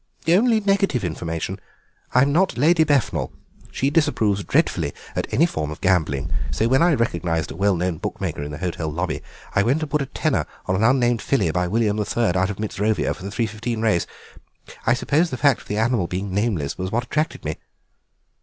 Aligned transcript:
"Only 0.27 0.59
negative 0.59 1.03
information. 1.03 1.59
I'm 2.11 2.33
not 2.33 2.57
Lady 2.57 2.83
Befnal. 2.83 3.29
She 3.71 3.91
disapproves 3.91 4.43
dreadfully 4.43 4.93
of 5.15 5.25
any 5.29 5.45
form 5.45 5.69
of 5.69 5.79
gambling, 5.79 6.31
so 6.49 6.67
when 6.67 6.81
I 6.81 6.95
recognised 6.95 7.51
a 7.51 7.55
well 7.55 7.75
known 7.75 7.99
book 7.99 8.19
maker 8.19 8.41
in 8.41 8.49
the 8.49 8.57
hotel 8.57 8.91
lobby 8.91 9.21
I 9.53 9.61
went 9.61 9.83
and 9.83 9.91
put 9.91 10.01
a 10.01 10.07
tenner 10.07 10.47
on 10.65 10.75
an 10.75 10.83
unnamed 10.83 11.21
filly 11.21 11.51
by 11.51 11.67
William 11.67 11.97
the 11.97 12.05
Third 12.05 12.35
out 12.35 12.49
of 12.49 12.57
Mitrovitza 12.57 13.13
for 13.15 13.21
the 13.21 13.29
three 13.29 13.45
fifteen 13.45 13.81
race. 13.81 14.07
I 14.87 14.95
suppose 14.95 15.29
the 15.29 15.37
fact 15.37 15.61
of 15.61 15.67
the 15.67 15.77
animal 15.77 16.07
being 16.07 16.33
nameless 16.33 16.79
was 16.79 16.91
what 16.91 17.03
attracted 17.03 17.45
me." 17.45 17.57